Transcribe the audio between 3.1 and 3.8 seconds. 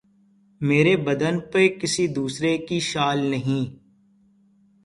نہیں